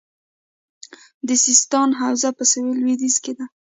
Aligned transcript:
د 1.27 1.29
سیستان 1.45 1.89
حوزه 2.01 2.29
په 2.37 2.43
سویل 2.51 2.75
لویدیځ 2.81 3.15
کې 3.23 3.33
ده 3.37 3.45